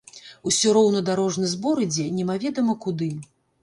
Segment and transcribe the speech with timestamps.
[0.51, 3.17] Усё роўна дарожны збор ідзе немаведама куды.